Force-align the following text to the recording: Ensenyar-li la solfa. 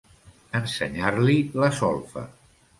Ensenyar-li 0.59 1.37
la 1.65 1.71
solfa. 1.83 2.29